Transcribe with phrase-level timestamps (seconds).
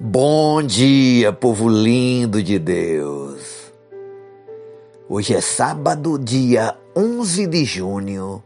[0.00, 3.72] Bom dia, povo lindo de Deus.
[5.08, 8.42] Hoje é sábado, dia 11 de junho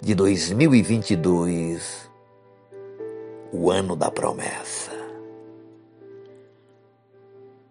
[0.00, 2.08] de 2022,
[3.52, 4.92] o ano da promessa.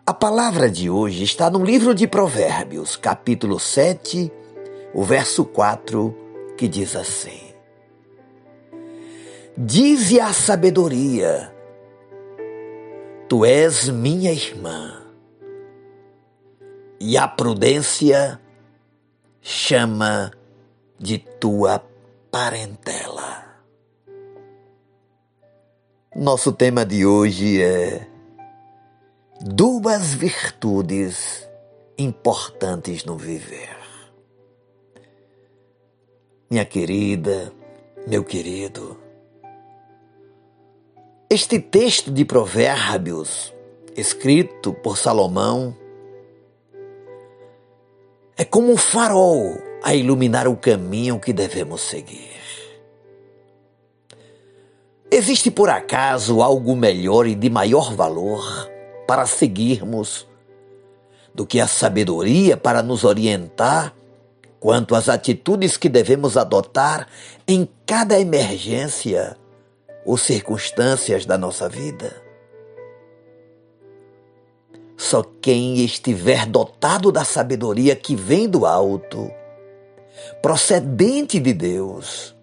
[0.05, 4.30] A palavra de hoje está no livro de Provérbios, capítulo 7,
[4.94, 6.14] o verso 4,
[6.58, 7.54] que diz assim:
[9.58, 11.53] Dize a sabedoria,
[13.33, 15.01] Tu és minha irmã,
[17.00, 18.39] e a prudência
[19.41, 20.32] chama
[21.00, 21.83] de tua
[22.29, 23.43] parentela.
[26.15, 28.07] Nosso tema de hoje é
[29.41, 31.50] duas virtudes
[31.97, 33.75] importantes no viver.
[36.52, 37.52] Minha querida,
[38.05, 38.95] meu querido,
[41.33, 43.52] este texto de Provérbios,
[43.97, 45.75] escrito por Salomão,
[48.38, 52.30] é como um farol a iluminar o caminho que devemos seguir.
[55.09, 58.69] Existe por acaso algo melhor e de maior valor
[59.08, 60.27] para seguirmos
[61.33, 63.95] do que a sabedoria para nos orientar
[64.59, 67.08] quanto às atitudes que devemos adotar
[67.47, 69.36] em cada emergência
[70.05, 72.21] ou circunstâncias da nossa vida.
[74.97, 79.29] Só quem estiver dotado da sabedoria que vem do alto,
[80.41, 82.35] procedente de Deus,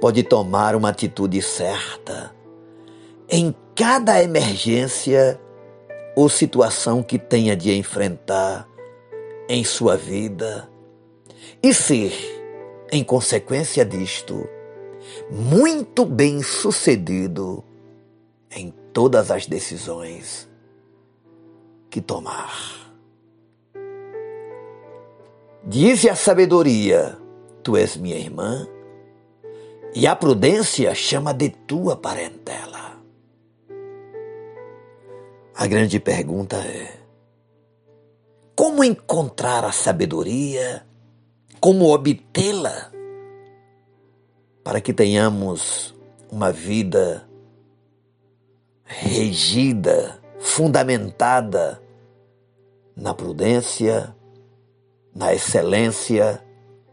[0.00, 2.34] pode tomar uma atitude certa
[3.28, 5.40] em cada emergência
[6.16, 8.68] ou situação que tenha de enfrentar
[9.48, 10.68] em sua vida
[11.62, 12.12] e ser,
[12.90, 14.48] em consequência disto,
[15.30, 17.62] muito bem sucedido
[18.50, 20.48] em todas as decisões
[21.88, 22.90] que tomar.
[25.64, 27.16] Dize a sabedoria:
[27.62, 28.66] Tu és minha irmã,
[29.94, 32.98] e a prudência chama de tua parentela.
[35.54, 36.98] A grande pergunta é:
[38.56, 40.86] como encontrar a sabedoria?
[41.60, 42.89] Como obtê-la?
[44.62, 45.94] Para que tenhamos
[46.30, 47.28] uma vida
[48.84, 51.82] regida, fundamentada
[52.94, 54.14] na prudência,
[55.14, 56.44] na excelência,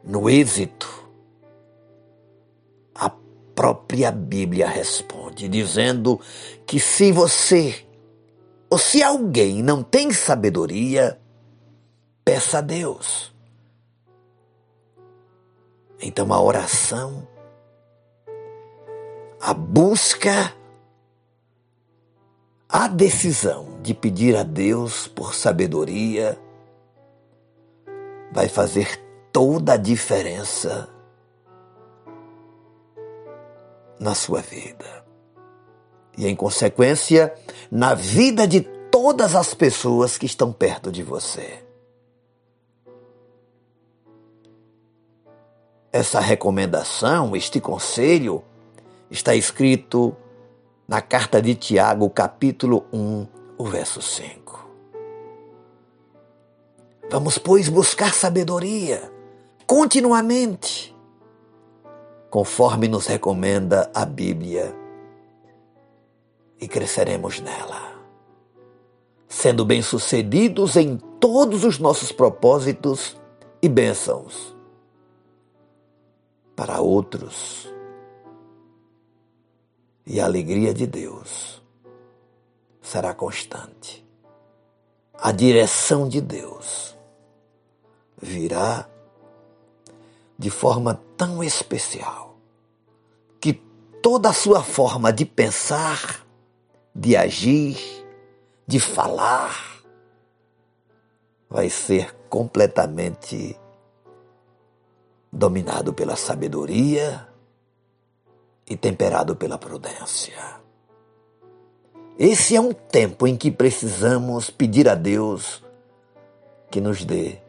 [0.04, 0.88] no êxito.
[2.96, 3.12] A
[3.56, 6.20] própria Bíblia responde, dizendo
[6.66, 7.88] que se você
[8.70, 11.20] ou se alguém não tem sabedoria,
[12.24, 13.34] peça a Deus.
[16.02, 17.28] Então a oração
[19.48, 20.54] a busca,
[22.68, 26.38] a decisão de pedir a Deus por sabedoria
[28.30, 30.90] vai fazer toda a diferença
[33.98, 35.06] na sua vida.
[36.18, 37.34] E, em consequência,
[37.72, 38.60] na vida de
[38.92, 41.64] todas as pessoas que estão perto de você.
[45.90, 48.44] Essa recomendação, este conselho,
[49.10, 50.16] está escrito
[50.88, 54.68] na carta de Tiago, capítulo 1, o verso 5.
[57.10, 59.12] Vamos, pois, buscar sabedoria
[59.66, 60.96] continuamente,
[62.30, 64.76] conforme nos recomenda a Bíblia,
[66.60, 67.94] e cresceremos nela,
[69.28, 73.16] sendo bem-sucedidos em todos os nossos propósitos
[73.62, 74.56] e bênçãos
[76.56, 77.72] para outros
[80.10, 81.62] e a alegria de Deus
[82.82, 84.08] será constante.
[85.14, 86.98] A direção de Deus
[88.22, 88.88] virá
[90.40, 92.38] de forma tão especial
[93.42, 93.54] que
[94.02, 96.26] toda a sua forma de pensar,
[96.96, 97.78] de agir,
[98.66, 99.84] de falar,
[101.50, 103.60] vai ser completamente
[105.34, 107.28] dominado pela sabedoria
[108.68, 110.58] e temperado pela prudência.
[112.20, 115.64] Esse é um tempo em que precisamos pedir a Deus
[116.70, 117.40] que nos dê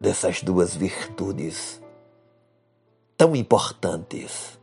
[0.00, 1.82] dessas duas virtudes
[3.16, 4.58] tão importantes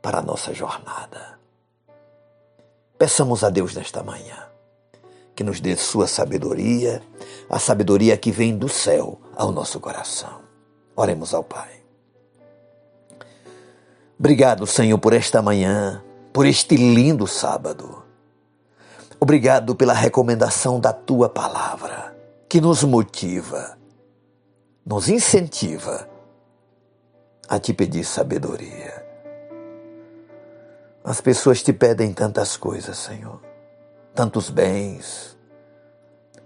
[0.00, 1.38] para a nossa jornada.
[2.96, 4.48] Peçamos a Deus nesta manhã
[5.34, 7.02] que nos dê sua sabedoria,
[7.48, 10.42] a sabedoria que vem do céu ao nosso coração.
[10.94, 11.79] Oremos ao Pai.
[14.20, 18.04] Obrigado, Senhor, por esta manhã por este lindo sábado.
[19.18, 22.16] Obrigado pela recomendação da tua palavra,
[22.48, 23.76] que nos motiva,
[24.84, 26.08] nos incentiva
[27.48, 29.04] a te pedir sabedoria.
[31.04, 33.40] As pessoas te pedem tantas coisas, Senhor,
[34.14, 35.36] tantos bens,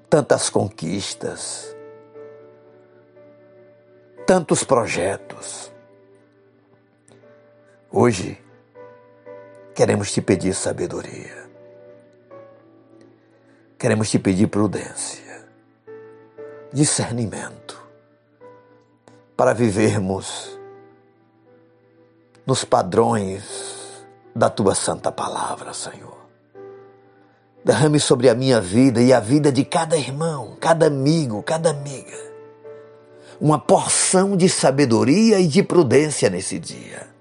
[0.08, 1.76] tantas conquistas,
[4.26, 5.73] tantos projetos.
[7.96, 8.36] Hoje,
[9.72, 11.48] queremos te pedir sabedoria.
[13.78, 15.46] Queremos te pedir prudência,
[16.72, 17.80] discernimento,
[19.36, 20.58] para vivermos
[22.44, 24.04] nos padrões
[24.34, 26.18] da tua santa palavra, Senhor.
[27.64, 32.18] Derrame sobre a minha vida e a vida de cada irmão, cada amigo, cada amiga,
[33.40, 37.13] uma porção de sabedoria e de prudência nesse dia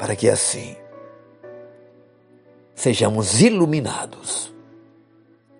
[0.00, 0.74] para que assim
[2.74, 4.50] sejamos iluminados,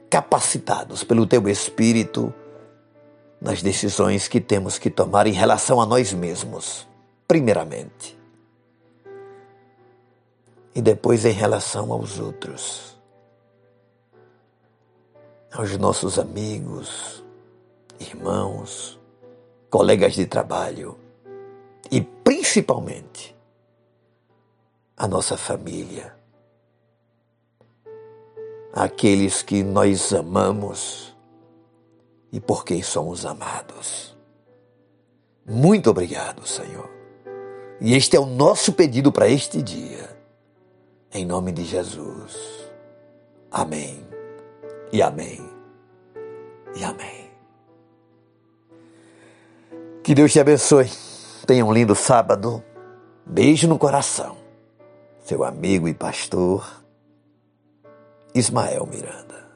[0.09, 2.33] capacitados pelo Teu Espírito
[3.39, 6.89] nas decisões que temos que tomar em relação a nós mesmos,
[7.29, 8.19] primeiramente,
[10.75, 12.97] e depois em relação aos outros,
[15.53, 17.23] aos nossos amigos,
[17.99, 18.99] irmãos,
[19.69, 20.97] colegas de trabalho
[21.91, 23.39] e principalmente
[25.01, 26.15] a nossa família,
[28.71, 31.17] aqueles que nós amamos
[32.31, 34.15] e por quem somos amados.
[35.47, 36.91] Muito obrigado, Senhor.
[37.81, 40.15] E este é o nosso pedido para este dia.
[41.15, 42.37] Em nome de Jesus.
[43.51, 44.07] Amém.
[44.93, 45.41] E amém.
[46.77, 47.31] E amém.
[50.03, 50.91] Que Deus te abençoe.
[51.47, 52.63] Tenha um lindo sábado.
[53.25, 54.50] Beijo no coração
[55.31, 56.83] seu amigo e pastor
[58.35, 59.50] Ismael Miranda.